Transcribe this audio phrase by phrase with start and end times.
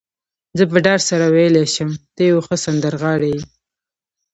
[0.57, 3.41] زه په ډاډ سره ویلای شم، ته یو ښه سندرغاړی يې.